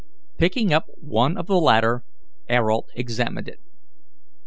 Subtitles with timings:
[0.39, 2.03] Picking up one of the latter,
[2.49, 3.59] Ayrault examined it.